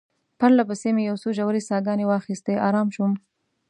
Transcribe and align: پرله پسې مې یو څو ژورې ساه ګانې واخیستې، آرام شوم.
پرله 0.39 0.63
پسې 0.69 0.89
مې 0.95 1.03
یو 1.09 1.15
څو 1.21 1.29
ژورې 1.37 1.61
ساه 1.69 1.81
ګانې 1.87 2.05
واخیستې، 2.11 2.55
آرام 2.67 2.87
شوم. 2.95 3.11